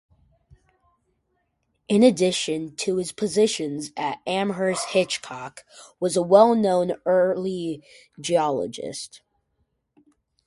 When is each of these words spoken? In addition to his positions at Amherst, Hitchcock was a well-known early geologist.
In 1.87 2.01
addition 2.01 2.75
to 2.77 2.95
his 2.97 3.11
positions 3.11 3.91
at 3.95 4.17
Amherst, 4.25 4.89
Hitchcock 4.89 5.63
was 5.99 6.17
a 6.17 6.23
well-known 6.23 6.93
early 7.05 7.83
geologist. 8.19 9.21